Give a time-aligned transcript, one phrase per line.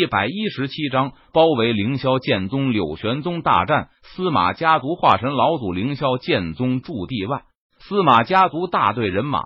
[0.00, 7.42] 一百一十七章包围凌霄剑宗柳玄宗大战司马家族化神老祖凌霄剑宗驻地外，
[7.80, 9.42] 司马家族大队人马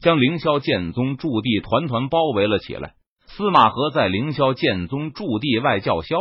[0.00, 2.94] 将凌霄剑宗驻地团团包围了起来。
[3.26, 6.16] 司马和在凌霄剑宗驻地外叫嚣，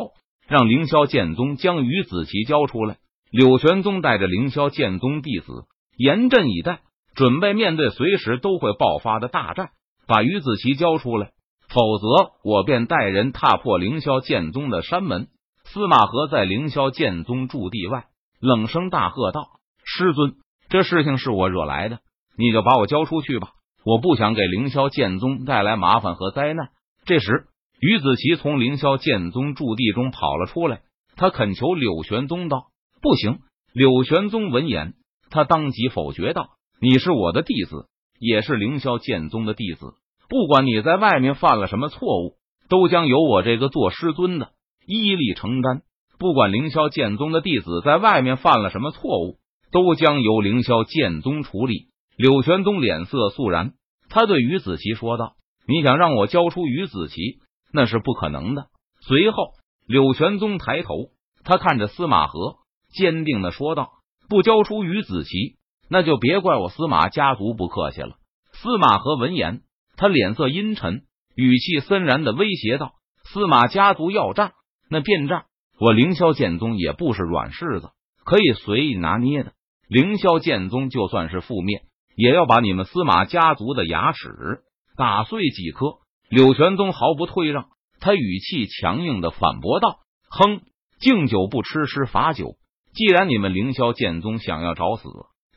[0.49, 2.97] 让凌霄剑宗将于子琪交出来。
[3.31, 5.63] 柳玄宗带着凌霄剑宗弟子
[5.95, 6.81] 严阵以待，
[7.15, 9.69] 准备面对随时都会爆发的大战，
[10.07, 11.29] 把于子琪交出来。
[11.73, 15.27] 否则，我便带人踏破凌霄剑宗的山门。
[15.63, 18.07] 司马和在凌霄剑宗驻地外
[18.41, 19.41] 冷声大喝道
[19.85, 20.33] ：“师尊，
[20.67, 21.99] 这事情是我惹来的，
[22.37, 23.51] 你就把我交出去吧！
[23.85, 26.71] 我不想给凌霄剑宗带来麻烦和灾难。”
[27.05, 27.45] 这时，
[27.79, 30.81] 于子琪从凌霄剑宗驻地中跑了出来，
[31.15, 32.65] 他恳求柳玄宗道
[33.01, 33.39] ：“不行！”
[33.73, 34.95] 柳玄宗闻言，
[35.29, 36.49] 他当即否决道
[36.81, 37.87] ：“你是我的弟子，
[38.19, 39.93] 也是凌霄剑宗的弟子。”
[40.31, 42.37] 不管你在外面犯了什么错误，
[42.69, 44.51] 都将由我这个做师尊的
[44.87, 45.81] 一力承担。
[46.17, 49.39] 不管凌霄剑宗的弟子在外面犯了什么错误，
[49.73, 51.89] 都将由凌霄剑宗处理。
[52.15, 53.73] 柳玄宗脸色肃然，
[54.07, 55.33] 他对于子琪说道
[55.67, 57.39] ：“你想让我交出于子琪，
[57.73, 58.67] 那是不可能的。”
[59.05, 59.49] 随后，
[59.85, 61.09] 柳玄宗抬头，
[61.43, 62.55] 他看着司马河，
[62.93, 63.89] 坚定的说道
[64.29, 65.57] ：“不交出于子琪，
[65.89, 68.15] 那就别怪我司马家族不客气了。”
[68.55, 69.63] 司马河闻言。
[70.01, 71.03] 他脸色阴沉，
[71.35, 72.93] 语气森然的威胁道
[73.31, 74.53] ：“司马家族要战，
[74.89, 75.45] 那便战！
[75.79, 77.91] 我凌霄剑宗也不是软柿子，
[78.25, 79.53] 可以随意拿捏的。
[79.87, 81.83] 凌霄剑宗就算是覆灭，
[82.15, 84.61] 也要把你们司马家族的牙齿
[84.97, 87.67] 打碎几颗。”柳玄宗毫不退让，
[87.99, 89.99] 他语气强硬的反驳道
[90.31, 90.61] ：“哼，
[90.99, 92.55] 敬酒不吃吃罚酒。
[92.95, 95.07] 既然你们凌霄剑宗想要找死，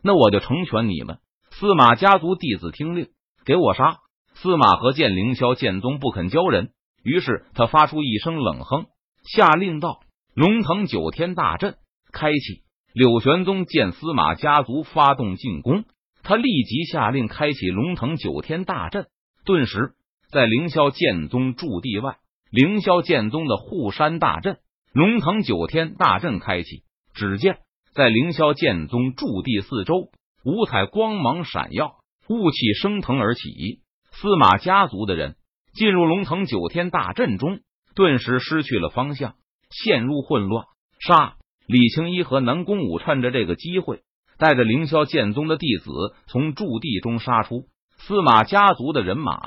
[0.03, 1.17] 那我就成全你们。
[1.53, 3.09] 司马家族弟子听令，
[3.47, 4.01] 给我杀！”
[4.45, 6.69] 司马和见凌霄剑宗不肯交人，
[7.03, 8.85] 于是他发出一声冷哼，
[9.25, 10.01] 下令道
[10.37, 11.77] ：“龙腾九天大阵
[12.13, 15.85] 开启。”柳玄宗见司马家族发动进攻，
[16.23, 19.07] 他立即下令开启龙腾九天大阵。
[19.47, 19.95] 顿时，
[20.31, 22.19] 在凌霄剑宗驻地外，
[22.51, 24.59] 凌霄剑宗的护山大阵——
[24.93, 26.83] 龙腾九天大阵开启。
[27.15, 27.61] 只见
[27.95, 30.11] 在凌霄剑宗驻地四周，
[30.45, 31.95] 五彩光芒闪耀，
[32.29, 33.81] 雾气升腾而起。
[34.15, 35.35] 司马家族的人
[35.75, 37.59] 进入龙腾九天大阵中，
[37.95, 39.35] 顿时失去了方向，
[39.71, 40.67] 陷入混乱。
[41.01, 41.35] 杀！
[41.67, 44.03] 李青衣和南宫武趁着这个机会，
[44.39, 45.91] 带着凌霄剑宗的弟子
[46.27, 47.65] 从驻地中杀出。
[47.99, 49.41] 司马家族的人马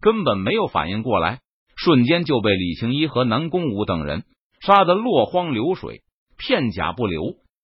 [0.00, 1.40] 根本没有反应过来，
[1.74, 4.24] 瞬间就被李青衣和南宫武等人
[4.60, 6.02] 杀得落荒流水，
[6.38, 7.22] 片甲不留，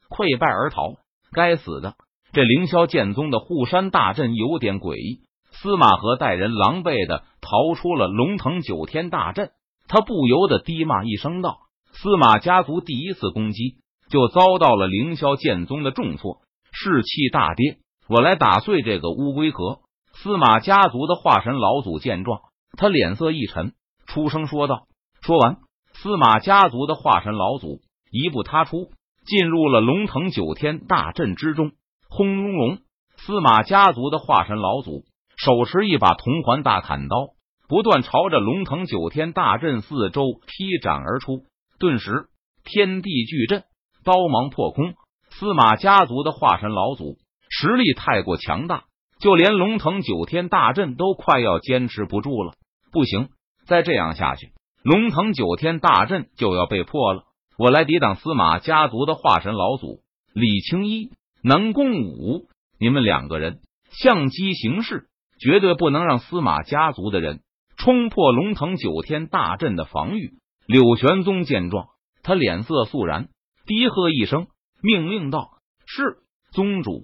[0.09, 0.95] 溃败而逃。
[1.31, 1.95] 该死的，
[2.33, 5.21] 这凌霄剑宗的护山大阵有点诡异。
[5.61, 9.51] 司马和带人狼狈的逃出了龙腾九天大阵，
[9.89, 11.57] 他不由得低骂一声道
[11.91, 13.75] ：“司马家族第一次攻击
[14.09, 16.37] 就遭到了凌霄剑宗的重挫，
[16.71, 17.79] 士气大跌。
[18.07, 19.79] 我来打碎这个乌龟壳。”
[20.15, 22.39] 司马家族的化神老祖见状，
[22.77, 23.73] 他脸色一沉，
[24.05, 24.83] 出声说道
[25.21, 25.57] ：“说完，
[25.93, 27.81] 司马家族的化神老祖
[28.11, 28.91] 一步踏出，
[29.25, 31.71] 进入了龙腾九天大阵之中。
[32.09, 32.77] 轰隆隆，
[33.17, 35.03] 司马家族的化神老祖。”
[35.39, 37.29] 手持一把铜环大砍刀，
[37.69, 41.45] 不断朝着龙腾九天大阵四周劈斩而出。
[41.79, 42.25] 顿时，
[42.65, 43.63] 天地巨震，
[44.03, 44.95] 刀芒破空。
[45.29, 47.15] 司马家族的化神老祖
[47.49, 48.83] 实力太过强大，
[49.21, 52.51] 就连龙腾九天大阵都快要坚持不住了。
[52.91, 53.29] 不行，
[53.65, 54.51] 再这样下去，
[54.83, 57.23] 龙腾九天大阵就要被破了。
[57.57, 60.01] 我来抵挡司马家族的化神老祖
[60.33, 61.11] 李青衣、
[61.41, 63.61] 南宫武，你们两个人
[63.91, 65.05] 相机行事。
[65.39, 67.41] 绝对不能让司马家族的人
[67.77, 70.33] 冲破龙腾九天大阵的防御。
[70.67, 71.87] 柳玄宗见状，
[72.21, 73.29] 他脸色肃然，
[73.65, 74.47] 低喝一声，
[74.83, 75.49] 命令道
[75.87, 76.17] ：“是
[76.51, 77.01] 宗主。”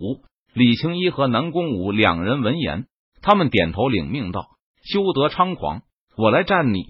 [0.54, 2.88] 李青衣和南宫武两人闻言，
[3.22, 4.50] 他们点头领命道
[4.84, 5.82] ：“休得猖狂，
[6.18, 6.84] 我来战你！”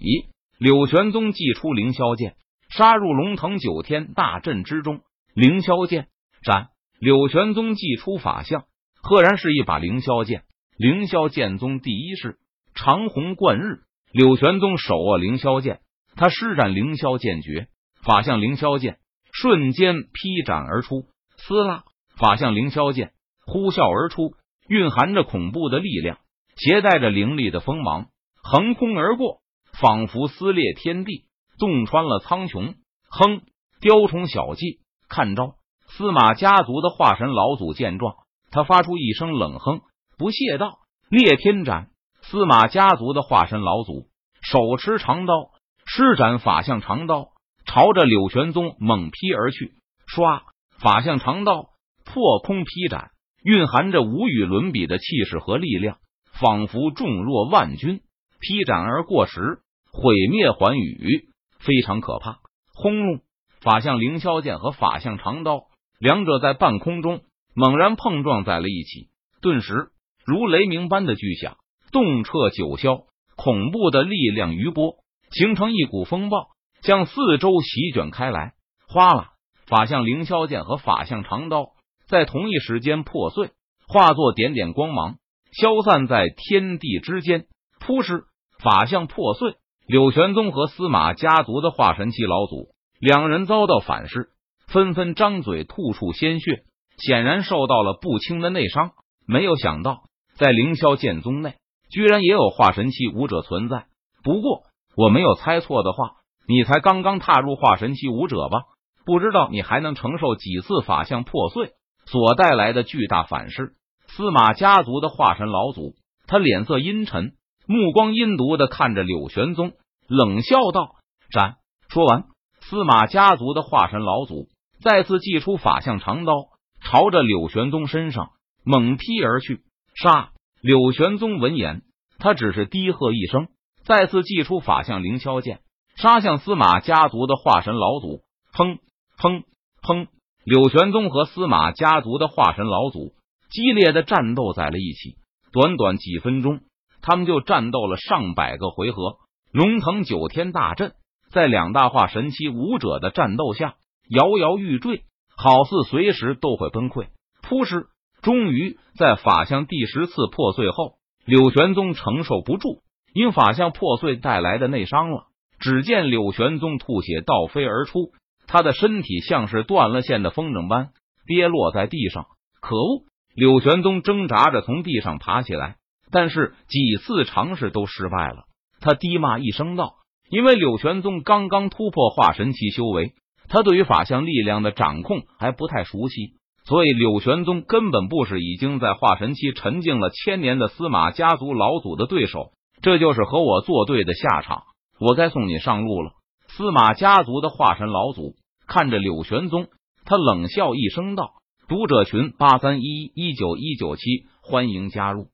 [0.59, 2.35] 柳玄宗祭出凌霄剑，
[2.69, 5.01] 杀入龙腾九天大阵之中。
[5.33, 6.07] 凌霄剑
[6.43, 6.69] 斩！
[6.99, 8.63] 柳玄宗祭出法相，
[9.01, 10.43] 赫然是一把凌霄剑。
[10.77, 12.37] 凌霄剑宗第一式
[12.73, 15.79] 长虹贯日，柳玄宗手握凌霄剑，
[16.17, 17.67] 他施展凌霄剑诀，
[18.03, 18.97] 法相凌霄剑
[19.31, 21.05] 瞬间劈斩而出。
[21.37, 21.85] 撕拉，
[22.17, 23.13] 法相凌霄剑
[23.45, 24.33] 呼啸而出，
[24.67, 26.17] 蕴含着恐怖的力量，
[26.57, 28.07] 携带着凌厉的锋芒，
[28.43, 29.39] 横空而过，
[29.79, 31.23] 仿佛撕裂天地，
[31.57, 32.75] 洞穿了苍穹。
[33.09, 33.43] 哼，
[33.79, 35.55] 雕虫小技，看招！
[35.87, 38.15] 司马家族的化神老祖见状，
[38.51, 39.79] 他发出一声冷哼。
[40.17, 40.79] 不屑道
[41.09, 41.89] ：“裂天斩！”
[42.23, 44.07] 司马家族的化身老祖
[44.41, 45.51] 手持长刀，
[45.85, 47.29] 施展法相长刀，
[47.65, 49.73] 朝着柳玄宗猛劈而去。
[50.07, 50.41] 唰，
[50.79, 51.69] 法相长刀
[52.03, 53.11] 破空劈斩，
[53.43, 55.97] 蕴含着无与伦比的气势和力量，
[56.39, 58.01] 仿佛重若万钧。
[58.39, 59.59] 劈斩而过时，
[59.91, 61.29] 毁灭寰宇，
[61.59, 62.39] 非常可怕。
[62.73, 63.21] 轰隆！
[63.61, 65.63] 法相凌霄剑和法相长刀，
[65.99, 67.21] 两者在半空中
[67.55, 69.09] 猛然碰撞在了一起，
[69.41, 69.89] 顿时
[70.25, 71.57] 如雷鸣般的巨响，
[71.91, 73.05] 动彻九霄。
[73.37, 74.95] 恐怖的力量余波
[75.29, 76.47] 形成一股风暴，
[76.81, 78.53] 向四周席卷开来。
[78.87, 79.31] 哗啦！
[79.67, 81.71] 法相凌霄剑和法相长刀
[82.07, 83.49] 在同一时间破碎，
[83.89, 85.17] 化作点点光芒，
[85.51, 87.45] 消散在天地之间。
[87.81, 88.23] 扑哧！
[88.63, 89.55] 法相破碎，
[89.85, 92.69] 柳玄宗和司马家族的化神期老祖
[92.99, 94.29] 两人遭到反噬，
[94.67, 96.63] 纷纷张嘴吐出鲜血，
[96.97, 98.91] 显然受到了不轻的内伤。
[99.27, 100.03] 没有想到，
[100.35, 101.55] 在凌霄剑宗内。
[101.89, 103.85] 居然也有化神期武者存在。
[104.23, 104.63] 不过
[104.97, 106.13] 我没有猜错的话，
[106.47, 108.63] 你才刚刚踏入化神期武者吧？
[109.05, 111.73] 不知道你还能承受几次法相破碎
[112.05, 113.75] 所带来的巨大反噬。
[114.07, 115.93] 司马家族的化神老祖，
[116.27, 117.33] 他脸色阴沉，
[117.67, 119.73] 目光阴毒的看着柳玄宗，
[120.07, 120.95] 冷笑道
[121.31, 122.25] ：“斩！”说完，
[122.61, 124.47] 司马家族的化神老祖
[124.81, 126.33] 再次祭出法相长刀，
[126.81, 128.31] 朝着柳玄宗身上
[128.63, 129.61] 猛劈而去。
[129.95, 130.31] 杀！
[130.61, 131.83] 柳玄宗闻言，
[132.19, 133.47] 他只是低喝一声，
[133.85, 135.61] 再次祭出法相凌霄剑，
[135.95, 138.21] 杀向司马家族的化神老祖。
[138.53, 138.77] 砰
[139.17, 139.43] 砰
[139.81, 140.07] 砰！
[140.43, 143.13] 柳玄宗和司马家族的化神老祖
[143.49, 145.15] 激烈的战斗在了一起。
[145.53, 146.59] 短短几分钟，
[147.01, 149.15] 他们就战斗了上百个回合。
[149.53, 150.93] 龙腾九天大阵
[151.31, 153.75] 在两大化神期武者的战斗下
[154.09, 155.03] 摇摇欲坠，
[155.37, 157.07] 好似随时都会崩溃。
[157.41, 157.85] 扑哧！
[158.25, 160.93] 终于在法相第十次破碎后，
[161.27, 162.81] 柳玄宗承受不住
[163.13, 165.25] 因法相破碎带来的内伤了。
[165.59, 168.13] 只见柳玄宗吐血倒飞而出，
[168.47, 170.89] 他的身体像是断了线的风筝般
[171.27, 172.25] 跌落在地上。
[172.59, 173.03] 可恶！
[173.35, 175.75] 柳玄宗挣扎着从地上爬起来，
[176.09, 178.45] 但是几次尝试都失败了。
[178.81, 179.97] 他低骂一声道
[180.31, 183.13] ：“因为柳玄宗刚刚突破化神期修为，
[183.49, 186.33] 他对于法相力量的掌控还不太熟悉。”
[186.67, 194.63] 所以，柳玄宗根本不是已经在化神期沉静了千年的司马家族老祖的对手，这就是和我作对的下场。
[194.99, 196.13] 我该送你上路了。
[196.47, 198.33] 司马家族的化神老祖
[198.65, 199.67] 看着柳玄宗，
[200.05, 201.33] 他冷笑一声道
[201.69, 204.01] ：“读者群八三一一九一九七，
[204.41, 205.27] 欢迎加入。”